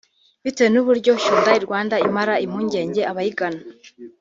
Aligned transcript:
Bitewe 0.43 0.69
n’uburyo 0.71 1.11
Hyundai 1.23 1.59
Rwanda 1.65 1.95
imara 2.07 2.33
impungenge 2.45 3.01
abayigana 3.11 3.61